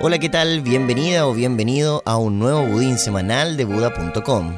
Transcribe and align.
Hola, 0.00 0.18
¿qué 0.18 0.28
tal? 0.28 0.60
Bienvenida 0.60 1.26
o 1.26 1.32
bienvenido 1.32 2.02
a 2.04 2.16
un 2.16 2.40
nuevo 2.40 2.66
budín 2.66 2.98
semanal 2.98 3.56
de 3.56 3.64
Buda.com. 3.64 4.54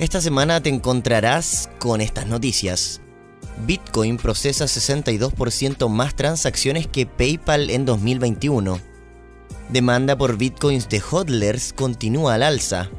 Esta 0.00 0.20
semana 0.20 0.60
te 0.60 0.68
encontrarás 0.68 1.70
con 1.78 2.00
estas 2.00 2.26
noticias. 2.26 3.00
Bitcoin 3.64 4.16
procesa 4.16 4.64
62% 4.64 5.88
más 5.88 6.16
transacciones 6.16 6.88
que 6.88 7.06
PayPal 7.06 7.70
en 7.70 7.86
2021. 7.86 8.80
Demanda 9.70 10.18
por 10.18 10.36
bitcoins 10.36 10.88
de 10.88 11.00
hodlers 11.00 11.72
continúa 11.72 12.34
al 12.34 12.42
alza. 12.42 12.90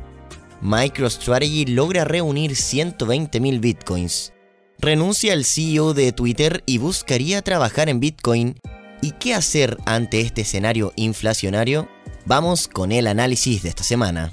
MicroStrategy 0.64 1.66
logra 1.66 2.06
reunir 2.06 2.52
120.000 2.52 3.60
bitcoins. 3.60 4.34
Renuncia 4.80 5.34
el 5.34 5.44
CEO 5.44 5.94
de 5.94 6.14
Twitter 6.14 6.64
y 6.66 6.78
buscaría 6.78 7.42
trabajar 7.42 7.90
en 7.90 8.00
Bitcoin. 8.00 8.56
¿Y 9.02 9.12
qué 9.12 9.34
hacer 9.34 9.78
ante 9.86 10.22
este 10.22 10.42
escenario 10.42 10.94
inflacionario? 10.96 11.90
Vamos 12.26 12.70
con 12.70 12.94
el 12.94 13.08
análisis 13.08 13.64
de 13.64 13.70
esta 13.70 13.84
semana. 13.84 14.32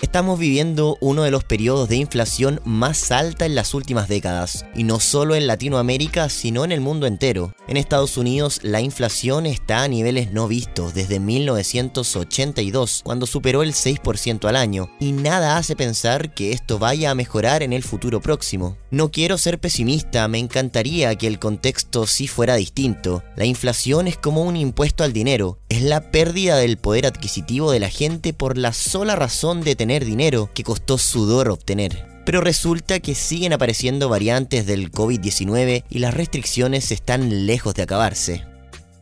Estamos 0.00 0.38
viviendo 0.38 0.96
uno 1.00 1.24
de 1.24 1.32
los 1.32 1.42
periodos 1.42 1.88
de 1.88 1.96
inflación 1.96 2.60
más 2.64 3.10
alta 3.10 3.46
en 3.46 3.56
las 3.56 3.74
últimas 3.74 4.06
décadas, 4.06 4.64
y 4.72 4.84
no 4.84 5.00
solo 5.00 5.34
en 5.34 5.48
Latinoamérica, 5.48 6.28
sino 6.28 6.64
en 6.64 6.70
el 6.70 6.80
mundo 6.80 7.08
entero. 7.08 7.52
En 7.66 7.76
Estados 7.76 8.16
Unidos 8.16 8.60
la 8.62 8.80
inflación 8.80 9.44
está 9.44 9.82
a 9.82 9.88
niveles 9.88 10.32
no 10.32 10.46
vistos 10.46 10.94
desde 10.94 11.18
1982, 11.18 13.00
cuando 13.04 13.26
superó 13.26 13.64
el 13.64 13.72
6% 13.72 14.48
al 14.48 14.54
año, 14.54 14.88
y 15.00 15.10
nada 15.10 15.56
hace 15.56 15.74
pensar 15.74 16.32
que 16.32 16.52
esto 16.52 16.78
vaya 16.78 17.10
a 17.10 17.16
mejorar 17.16 17.64
en 17.64 17.72
el 17.72 17.82
futuro 17.82 18.20
próximo. 18.20 18.76
No 18.92 19.10
quiero 19.10 19.36
ser 19.36 19.58
pesimista, 19.58 20.28
me 20.28 20.38
encantaría 20.38 21.16
que 21.16 21.26
el 21.26 21.40
contexto 21.40 22.06
sí 22.06 22.28
fuera 22.28 22.54
distinto. 22.54 23.24
La 23.34 23.46
inflación 23.46 24.06
es 24.06 24.16
como 24.16 24.42
un 24.44 24.56
impuesto 24.56 25.02
al 25.02 25.12
dinero, 25.12 25.58
es 25.68 25.82
la 25.82 26.12
pérdida 26.12 26.56
del 26.56 26.78
poder 26.78 27.06
adquisitivo 27.06 27.72
de 27.72 27.80
la 27.80 27.90
gente 27.90 28.32
por 28.32 28.56
la 28.56 28.72
sola 28.72 29.16
razón 29.16 29.62
de 29.62 29.74
tener 29.74 29.87
dinero 29.88 30.50
que 30.54 30.62
costó 30.62 30.98
sudor 30.98 31.48
obtener. 31.48 32.06
Pero 32.24 32.40
resulta 32.40 33.00
que 33.00 33.14
siguen 33.14 33.54
apareciendo 33.54 34.08
variantes 34.08 34.66
del 34.66 34.92
COVID-19 34.92 35.84
y 35.88 35.98
las 35.98 36.14
restricciones 36.14 36.92
están 36.92 37.46
lejos 37.46 37.74
de 37.74 37.82
acabarse. 37.82 38.44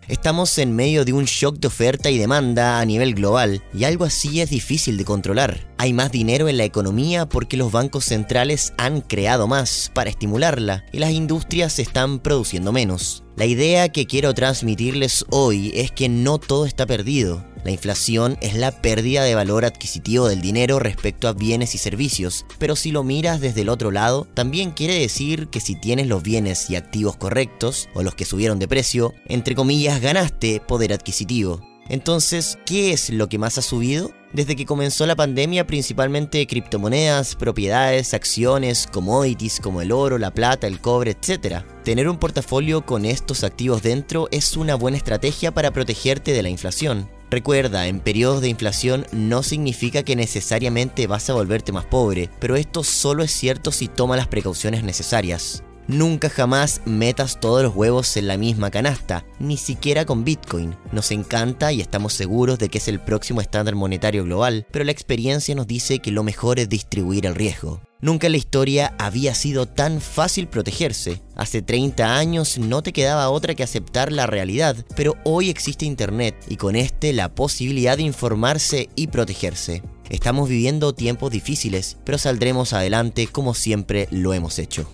Estamos 0.09 0.57
en 0.59 0.77
medio 0.77 1.05
de 1.05 1.13
un 1.13 1.25
shock 1.25 1.59
de 1.59 1.67
oferta 1.67 2.11
y 2.11 2.19
demanda 2.19 2.79
a 2.79 2.85
nivel 2.85 3.13
global, 3.15 3.65
y 3.75 3.83
algo 3.83 4.05
así 4.05 4.41
es 4.41 4.51
difícil 4.51 4.97
de 4.97 5.05
controlar. 5.05 5.67
Hay 5.79 5.93
más 5.93 6.13
dinero 6.13 6.49
en 6.49 6.59
la 6.59 6.65
economía 6.65 7.27
porque 7.27 7.57
los 7.57 7.73
bancos 7.73 8.05
centrales 8.05 8.73
han 8.79 9.01
creado 9.01 9.49
más 9.49 9.91
para 9.93 10.09
estimularla 10.09 10.85
y 10.93 11.01
las 11.01 11.11
industrias 11.11 11.81
están 11.81 12.21
produciendo 12.21 12.71
menos. 12.71 13.25
La 13.35 13.47
idea 13.47 13.89
que 13.89 14.07
quiero 14.07 14.33
transmitirles 14.33 15.25
hoy 15.31 15.73
es 15.75 15.91
que 15.91 16.09
no 16.09 16.39
todo 16.39 16.67
está 16.67 16.87
perdido. 16.87 17.45
La 17.67 17.73
inflación 17.73 18.39
es 18.43 18.55
la 18.55 18.71
pérdida 18.71 19.25
de 19.25 19.35
valor 19.35 19.65
adquisitivo 19.65 20.29
del 20.29 20.41
dinero 20.41 20.79
respecto 20.79 21.27
a 21.27 21.33
bienes 21.33 21.75
y 21.75 21.79
servicios, 21.79 22.47
pero 22.61 22.77
si 22.77 22.93
lo 22.93 23.03
miras 23.03 23.41
desde 23.41 23.63
el 23.63 23.71
otro 23.71 23.91
lado, 23.91 24.29
también 24.35 24.71
quiere 24.71 24.95
decir 24.95 25.49
que 25.49 25.59
si 25.59 25.75
tienes 25.75 26.07
los 26.07 26.23
bienes 26.23 26.71
y 26.71 26.77
activos 26.77 27.17
correctos, 27.17 27.89
o 27.93 28.05
los 28.05 28.15
que 28.15 28.25
subieron 28.25 28.61
de 28.61 28.69
precio, 28.69 29.15
entre 29.27 29.57
comillas 29.57 30.01
ganaste 30.01 30.61
poder 30.61 30.93
adquisitivo. 30.93 31.61
Entonces, 31.89 32.57
¿qué 32.67 32.93
es 32.93 33.11
lo 33.11 33.29
que 33.29 33.39
más 33.39 33.59
ha 33.59 33.63
subido? 33.63 34.13
Desde 34.33 34.55
que 34.55 34.65
comenzó 34.65 35.05
la 35.05 35.17
pandemia, 35.17 35.67
principalmente 35.67 36.47
criptomonedas, 36.47 37.35
propiedades, 37.35 38.15
acciones, 38.15 38.87
commodities 38.93 39.59
como 39.59 39.81
el 39.81 39.91
oro, 39.91 40.19
la 40.19 40.31
plata, 40.31 40.69
el 40.69 40.81
cobre, 40.81 41.17
etc. 41.21 41.65
Tener 41.83 42.09
un 42.09 42.19
portafolio 42.19 42.87
con 42.87 43.05
estos 43.05 43.43
activos 43.43 43.83
dentro 43.83 44.29
es 44.31 44.57
una 44.57 44.77
buena 44.77 44.99
estrategia 44.99 45.53
para 45.53 45.73
protegerte 45.73 46.33
de 46.33 46.45
la 46.45 46.49
inflación. 46.49 47.09
Recuerda, 47.29 47.89
en 47.89 47.99
periodos 47.99 48.41
de 48.41 48.49
inflación 48.49 49.07
no 49.11 49.43
significa 49.43 50.05
que 50.05 50.15
necesariamente 50.15 51.09
vas 51.09 51.29
a 51.29 51.35
volverte 51.35 51.73
más 51.73 51.85
pobre, 51.85 52.31
pero 52.39 52.55
esto 52.55 52.85
solo 52.85 53.25
es 53.25 53.33
cierto 53.33 53.73
si 53.73 53.89
tomas 53.89 54.17
las 54.17 54.29
precauciones 54.29 54.85
necesarias. 54.85 55.65
Nunca 55.89 56.29
jamás 56.29 56.81
metas 56.85 57.39
todos 57.39 57.63
los 57.63 57.77
huevos 57.77 58.17
en 58.17 58.27
la 58.27 58.37
misma 58.37 58.73
canasta, 58.73 59.25
ni 59.39 59.57
siquiera 59.57 60.05
con 60.05 60.25
Bitcoin. 60.25 60.75
Nos 60.91 61.13
encanta 61.13 61.73
y 61.73 61.81
estamos 61.81 62.13
seguros 62.13 62.59
de 62.59 62.69
que 62.69 62.79
es 62.79 62.89
el 62.89 62.99
próximo 62.99 63.41
estándar 63.41 63.77
monetario 63.77 64.25
global, 64.25 64.67
pero 64.73 64.85
la 64.85 64.91
experiencia 64.91 65.55
nos 65.55 65.69
dice 65.69 66.01
que 66.01 66.11
lo 66.11 66.25
mejor 66.25 66.59
es 66.59 66.69
distribuir 66.69 67.25
el 67.25 67.37
riesgo. 67.37 67.81
Nunca 68.01 68.27
en 68.27 68.33
la 68.33 68.39
historia 68.39 68.97
había 68.99 69.33
sido 69.37 69.67
tan 69.67 70.01
fácil 70.01 70.49
protegerse. 70.49 71.23
Hace 71.37 71.63
30 71.63 72.17
años 72.17 72.59
no 72.59 72.83
te 72.83 72.93
quedaba 72.93 73.31
otra 73.31 73.55
que 73.55 73.63
aceptar 73.63 74.11
la 74.11 74.27
realidad, 74.27 74.85
pero 74.97 75.15
hoy 75.25 75.51
existe 75.51 75.87
Internet 75.87 76.35
y 76.49 76.57
con 76.57 76.75
este 76.75 77.13
la 77.13 77.33
posibilidad 77.33 77.97
de 77.97 78.03
informarse 78.03 78.91
y 78.97 79.07
protegerse. 79.07 79.83
Estamos 80.11 80.49
viviendo 80.49 80.95
tiempos 80.95 81.31
difíciles, 81.31 81.97
pero 82.05 82.19
saldremos 82.19 82.73
adelante 82.73 83.29
como 83.29 83.55
siempre 83.55 84.09
lo 84.11 84.35
hemos 84.35 84.59
hecho. 84.59 84.89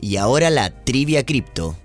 Y 0.00 0.16
ahora 0.16 0.50
la 0.50 0.84
trivia 0.84 1.24
cripto. 1.24 1.76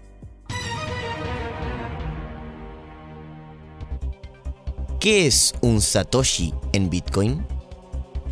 ¿Qué 5.00 5.25
es 5.25 5.53
un 5.62 5.81
Satoshi 5.81 6.53
en 6.72 6.90
Bitcoin? 6.90 7.46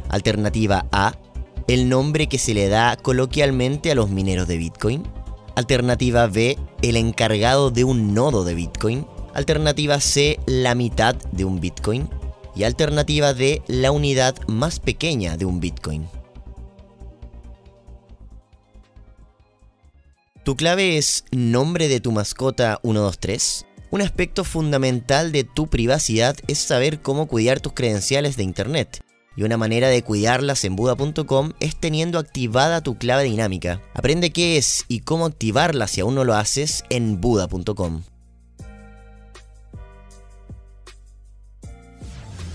Alternativa 0.08 0.86
A, 0.92 1.18
el 1.68 1.90
nombre 1.90 2.28
que 2.28 2.38
se 2.38 2.54
le 2.54 2.70
da 2.70 2.96
coloquialmente 2.96 3.92
a 3.92 3.96
los 3.96 4.10
mineros 4.10 4.48
de 4.48 4.58
Bitcoin. 4.58 5.04
Alternativa 5.56 6.28
B, 6.28 6.58
el 6.82 6.96
encargado 6.96 7.72
de 7.72 7.84
un 7.84 8.14
nodo 8.14 8.46
de 8.46 8.56
Bitcoin. 8.56 9.06
Alternativa 9.34 10.00
C, 10.00 10.40
la 10.46 10.76
mitad 10.76 11.16
de 11.32 11.44
un 11.44 11.60
Bitcoin. 11.60 12.08
Y 12.56 12.64
alternativa 12.64 13.34
D, 13.34 13.62
la 13.68 13.92
unidad 13.92 14.36
más 14.48 14.80
pequeña 14.80 15.38
de 15.38 15.46
un 15.46 15.60
Bitcoin. 15.60 16.08
¿Tu 20.44 20.56
clave 20.56 20.98
es 20.98 21.24
nombre 21.32 21.88
de 21.88 22.00
tu 22.00 22.12
mascota 22.12 22.80
123? 22.82 23.68
Un 23.92 24.02
aspecto 24.02 24.44
fundamental 24.44 25.32
de 25.32 25.44
tu 25.44 25.68
privacidad 25.68 26.36
es 26.48 26.58
saber 26.58 27.00
cómo 27.04 27.28
cuidar 27.28 27.60
tus 27.60 27.74
credenciales 27.74 28.38
de 28.38 28.44
Internet. 28.44 29.04
Y 29.36 29.44
una 29.44 29.58
manera 29.58 29.90
de 29.90 30.02
cuidarlas 30.02 30.66
en 30.66 30.76
Buda.com 30.76 31.52
es 31.60 31.76
teniendo 31.76 32.18
activada 32.18 32.82
tu 32.82 32.98
clave 32.98 33.24
dinámica. 33.24 33.84
Aprende 33.94 34.32
qué 34.32 34.58
es 34.58 34.86
y 34.88 35.02
cómo 35.02 35.28
activarla 35.28 35.88
si 35.88 36.02
aún 36.02 36.16
no 36.16 36.24
lo 36.24 36.34
haces 36.34 36.86
en 36.90 37.22
Buda.com. 37.22 38.02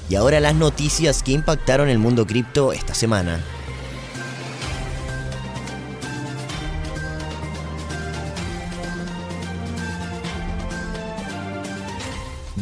Y 0.09 0.17
ahora 0.17 0.41
las 0.41 0.57
noticias 0.57 1.23
que 1.23 1.31
impactaron 1.31 1.89
el 1.89 2.01
mundo 2.01 2.27
cripto 2.27 2.73
esta 2.73 2.95
semana. 2.95 3.45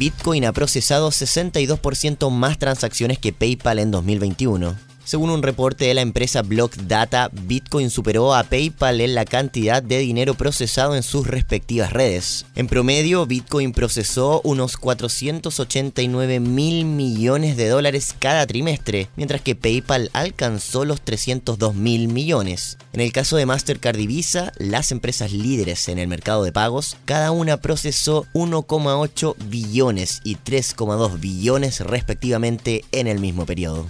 Bitcoin 0.05 0.45
ha 0.45 0.53
procesado 0.53 1.11
62% 1.11 2.29
más 2.31 2.59
transacciones 2.59 3.19
que 3.19 3.33
PayPal 3.33 3.79
en 3.79 3.91
2021. 3.91 4.94
Según 5.05 5.29
un 5.29 5.43
reporte 5.43 5.85
de 5.85 5.93
la 5.93 6.01
empresa 6.01 6.41
Block 6.41 6.77
Data, 6.77 7.29
Bitcoin 7.31 7.91
superó 7.91 8.35
a 8.35 8.45
PayPal 8.45 9.03
en 9.03 9.15
la 9.15 9.27
cantidad 9.27 9.83
de 9.83 9.99
dinero 9.99 10.33
procesado 10.33 10.97
en 10.97 11.03
sus 11.03 11.27
respectivas 11.27 11.93
redes. 11.93 12.47
En 12.55 12.69
promedio, 12.69 13.27
Bitcoin 13.27 13.73
procesó 13.73 14.41
unos 14.45 14.79
489 14.79 16.41
mil 16.41 16.87
millones 16.87 17.59
de 17.59 17.69
dólares 17.69 18.15
cada 18.19 18.47
trimestre, 18.47 19.09
mientras 19.17 19.43
que 19.43 19.55
PayPal 19.55 20.09
alcanzó 20.15 20.87
los 20.87 21.03
302 21.03 21.75
mil 21.75 22.09
millones. 22.09 22.79
En 22.95 23.03
el 23.03 23.13
caso 23.13 23.37
de 23.37 23.45
Mastercard 23.45 23.99
y 23.99 24.07
Visa, 24.07 24.53
las 24.57 24.91
empresas 24.91 25.33
líderes 25.33 25.89
en 25.91 25.99
el 25.99 26.09
mercado 26.09 26.45
de 26.45 26.53
pagos, 26.53 26.97
cada 27.05 27.31
una 27.31 27.59
procesó 27.59 28.25
1,8 28.33 29.37
billones 29.49 30.23
y 30.25 30.37
3,2 30.37 31.21
billones 31.21 31.81
respectivamente 31.81 32.87
en 32.91 33.07
el 33.07 33.19
mismo 33.19 33.45
periodo. 33.45 33.87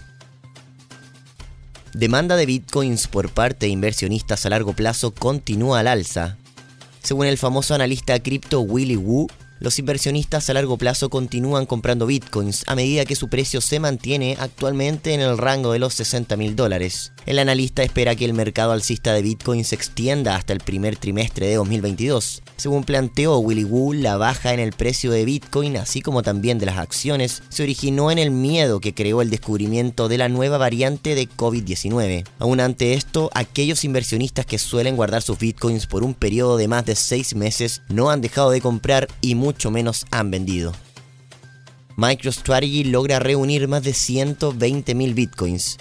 Demanda 1.95 2.35
de 2.35 2.45
bitcoins 2.45 3.07
por 3.07 3.31
parte 3.31 3.67
de 3.67 3.73
inversionistas 3.73 4.45
a 4.45 4.51
largo 4.51 4.73
plazo 4.73 5.15
continúa 5.15 5.79
al 5.79 5.87
alza. 5.87 6.37
Según 7.01 7.27
el 7.27 7.39
famoso 7.39 7.73
analista 7.73 8.19
cripto 8.19 8.63
Willy 8.63 8.97
Wu, 8.97 9.29
Los 9.61 9.79
inversionistas 9.79 10.51
a 10.51 10.55
largo 10.55 10.77
plazo 10.77 11.09
continúan 11.09 11.65
comprando 11.65 12.07
bitcoins 12.07 12.65
a 12.67 12.75
medida 12.75 13.05
que 13.05 13.15
su 13.15 13.29
precio 13.29 13.61
se 13.61 13.79
mantiene 13.79 14.37
actualmente 14.39 15.15
en 15.15 15.21
el 15.21 15.39
rango 15.39 15.73
de 15.73 15.79
los 15.79 15.95
60 15.95 16.37
mil 16.37 16.57
dólares. 16.57 17.13
El 17.25 17.39
analista 17.39 17.83
espera 17.83 18.17
que 18.17 18.25
el 18.25 18.35
mercado 18.35 18.73
alcista 18.73 19.15
de 19.15 19.23
bitcoins 19.23 19.69
se 19.69 19.77
extienda 19.77 20.37
hasta 20.37 20.53
el 20.53 20.61
primer 20.61 20.97
trimestre 20.97 21.47
de 21.47 21.55
2022. 21.55 22.43
Según 22.57 22.85
planteó 22.85 23.39
Willy 23.39 23.65
Wu, 23.65 23.93
la 23.95 24.17
baja 24.17 24.53
en 24.53 24.61
el 24.61 24.73
precio 24.73 25.11
de 25.13 25.25
bitcoin, 25.25 25.77
así 25.77 26.03
como 26.03 26.23
también 26.23 26.59
de 26.59 26.67
las 26.67 26.79
acciones, 26.79 27.43
se 27.49 27.63
originó 27.63 28.11
en 28.11 28.19
el 28.19 28.31
miedo 28.31 28.81
que 28.81 28.95
creó 28.95 29.23
el 29.23 29.31
descubrimiento 29.31 30.09
de 30.09 30.19
la 30.19 30.29
nueva 30.29 30.59
variante 30.59 31.15
de 31.15 31.29
COVID-19. 31.29 32.27
Aún 32.39 32.61
ante 32.61 32.95
esto, 32.95 33.31
aquellos 33.35 33.85
inversionistas 33.85 34.47
que 34.47 34.59
suelen 34.59 34.97
guardar 34.97 35.23
sus 35.23 35.39
bitcoins 35.39 35.87
por 35.87 36.05
un 36.05 36.15
periodo 36.15 36.57
de 36.57 36.69
más 36.69 36.85
de 36.85 36.97
6 36.97 37.35
meses 37.37 37.83
no 37.89 38.11
han 38.11 38.21
dejado 38.21 38.51
de 38.51 38.61
comprar 38.61 39.09
y 39.21 39.35
mucho 39.45 39.71
menos 39.71 40.07
han 40.11 40.31
vendido. 40.31 40.73
MicroStrategy 41.97 42.85
logra 42.85 43.19
reunir 43.19 43.69
más 43.69 43.83
de 43.85 43.91
120.000 43.93 45.15
bitcoins. 45.15 45.77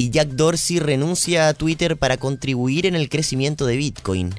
y 0.01 0.09
Jack 0.09 0.30
Dorsey 0.30 0.80
renuncia 0.80 1.48
a 1.48 1.53
Twitter 1.53 1.95
para 1.95 2.18
contribuir 2.18 2.88
en 2.88 2.95
el 2.95 3.07
crecimiento 3.07 3.68
de 3.68 3.77
Bitcoin. 3.77 4.33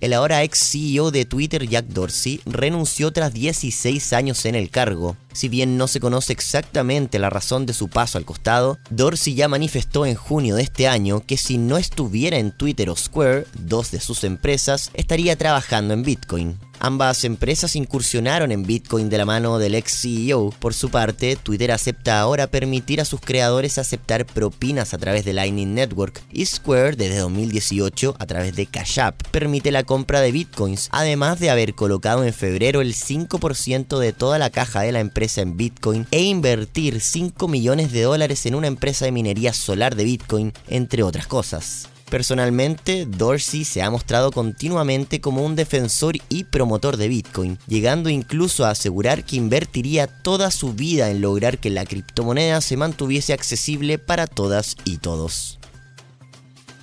El 0.00 0.12
ahora 0.12 0.42
ex 0.42 0.58
CEO 0.58 1.12
de 1.12 1.24
Twitter, 1.24 1.68
Jack 1.68 1.86
Dorsey, 1.86 2.40
renunció 2.46 3.12
tras 3.12 3.32
16 3.32 4.12
años 4.12 4.44
en 4.44 4.56
el 4.56 4.70
cargo. 4.70 5.16
Si 5.34 5.48
bien 5.48 5.76
no 5.76 5.88
se 5.88 6.00
conoce 6.00 6.32
exactamente 6.32 7.18
la 7.18 7.28
razón 7.28 7.66
de 7.66 7.74
su 7.74 7.88
paso 7.88 8.18
al 8.18 8.24
costado, 8.24 8.78
Dorsey 8.88 9.34
ya 9.34 9.48
manifestó 9.48 10.06
en 10.06 10.14
junio 10.14 10.54
de 10.54 10.62
este 10.62 10.86
año 10.86 11.24
que 11.26 11.36
si 11.36 11.58
no 11.58 11.76
estuviera 11.76 12.38
en 12.38 12.52
Twitter 12.52 12.88
o 12.88 12.96
Square, 12.96 13.46
dos 13.58 13.90
de 13.90 14.00
sus 14.00 14.22
empresas, 14.22 14.90
estaría 14.94 15.36
trabajando 15.36 15.92
en 15.92 16.04
Bitcoin. 16.04 16.58
Ambas 16.80 17.24
empresas 17.24 17.76
incursionaron 17.76 18.52
en 18.52 18.64
Bitcoin 18.64 19.08
de 19.08 19.18
la 19.18 19.24
mano 19.24 19.58
del 19.58 19.74
ex 19.74 20.02
CEO. 20.02 20.50
Por 20.58 20.74
su 20.74 20.90
parte, 20.90 21.36
Twitter 21.36 21.72
acepta 21.72 22.20
ahora 22.20 22.48
permitir 22.48 23.00
a 23.00 23.04
sus 23.04 23.20
creadores 23.20 23.78
aceptar 23.78 24.26
propinas 24.26 24.92
a 24.92 24.98
través 24.98 25.24
de 25.24 25.32
Lightning 25.32 25.74
Network 25.74 26.22
y 26.32 26.44
Square 26.44 26.96
desde 26.96 27.18
2018 27.18 28.16
a 28.18 28.26
través 28.26 28.54
de 28.56 28.66
Cash 28.66 29.00
App 29.00 29.22
permite 29.30 29.70
la 29.70 29.84
compra 29.84 30.20
de 30.20 30.32
Bitcoins, 30.32 30.88
además 30.92 31.40
de 31.40 31.50
haber 31.50 31.74
colocado 31.74 32.24
en 32.24 32.32
febrero 32.32 32.80
el 32.80 32.94
5% 32.94 33.98
de 33.98 34.12
toda 34.12 34.38
la 34.38 34.50
caja 34.50 34.82
de 34.82 34.92
la 34.92 35.00
empresa 35.00 35.23
en 35.38 35.56
Bitcoin 35.56 36.06
e 36.10 36.22
invertir 36.22 37.00
5 37.00 37.48
millones 37.48 37.92
de 37.92 38.02
dólares 38.02 38.44
en 38.46 38.54
una 38.54 38.66
empresa 38.66 39.06
de 39.06 39.12
minería 39.12 39.52
solar 39.52 39.96
de 39.96 40.04
Bitcoin, 40.04 40.52
entre 40.68 41.02
otras 41.02 41.26
cosas. 41.26 41.88
Personalmente, 42.10 43.06
Dorsey 43.06 43.64
se 43.64 43.82
ha 43.82 43.90
mostrado 43.90 44.30
continuamente 44.30 45.20
como 45.20 45.44
un 45.44 45.56
defensor 45.56 46.16
y 46.28 46.44
promotor 46.44 46.96
de 46.96 47.08
Bitcoin, 47.08 47.58
llegando 47.66 48.10
incluso 48.10 48.64
a 48.64 48.70
asegurar 48.70 49.24
que 49.24 49.36
invertiría 49.36 50.06
toda 50.06 50.50
su 50.50 50.74
vida 50.74 51.10
en 51.10 51.22
lograr 51.22 51.58
que 51.58 51.70
la 51.70 51.84
criptomoneda 51.84 52.60
se 52.60 52.76
mantuviese 52.76 53.32
accesible 53.32 53.98
para 53.98 54.26
todas 54.26 54.76
y 54.84 54.98
todos. 54.98 55.58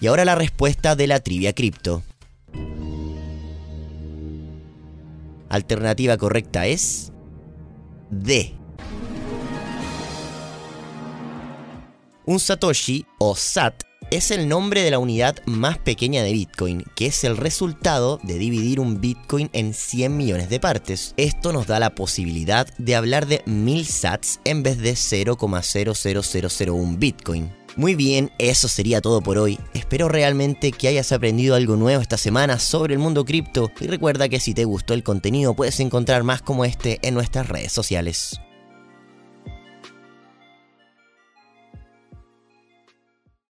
Y 0.02 0.08
ahora 0.08 0.26
la 0.26 0.36
respuesta 0.36 0.96
de 0.96 1.08
la 1.08 1.20
trivia 1.20 1.54
cripto. 1.54 2.04
Alternativa 5.48 6.18
correcta 6.18 6.66
es 6.66 7.11
Un 12.25 12.40
Satoshi 12.40 13.06
o 13.19 13.36
SAT 13.36 13.84
es 14.12 14.31
el 14.31 14.50
nombre 14.50 14.81
de 14.81 14.92
la 14.92 15.00
unidad 15.00 15.38
más 15.46 15.78
pequeña 15.78 16.22
de 16.22 16.34
Bitcoin, 16.34 16.84
que 16.96 17.06
es 17.06 17.24
el 17.24 17.38
resultado 17.38 18.19
de 18.24 18.38
dividir 18.38 18.81
un 18.81 19.00
Bitcoin 19.00 19.50
en 19.54 19.74
100 19.74 20.18
millones 20.18 20.50
de 20.50 20.60
partes. 20.60 21.13
Esto 21.16 21.54
nos 21.54 21.68
da 21.68 21.80
la 21.80 21.96
posibilidad 21.96 22.68
de 22.78 22.98
hablar 22.98 23.28
de 23.28 23.42
1000 23.46 23.86
sats 23.86 24.42
en 24.44 24.63
vez 24.63 24.80
de 24.80 24.92
0,00001 24.92 27.00
Bitcoin. 27.00 27.61
Muy 27.78 27.96
bien, 27.96 28.32
eso 28.38 28.68
sería 28.68 29.00
todo 29.00 29.22
por 29.22 29.38
hoy. 29.38 29.58
Espero 29.74 30.10
realmente 30.10 30.72
que 30.74 30.90
hayas 30.90 31.12
aprendido 31.12 31.56
algo 31.56 31.78
nuevo 31.78 32.02
esta 32.02 32.18
semana 32.18 32.60
sobre 32.60 32.94
el 32.94 33.00
mundo 33.00 33.24
cripto 33.24 33.72
y 33.80 33.88
recuerda 33.88 34.28
que 34.28 34.42
si 34.42 34.54
te 34.54 34.66
gustó 34.66 34.94
el 34.94 35.04
contenido 35.04 35.56
puedes 35.56 35.80
encontrar 35.80 36.24
más 36.24 36.42
como 36.42 36.66
este 36.66 37.00
en 37.02 37.14
nuestras 37.14 37.48
redes 37.48 37.72
sociales. 37.72 38.42